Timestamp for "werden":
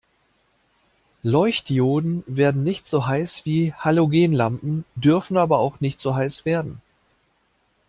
2.25-2.63, 6.43-6.81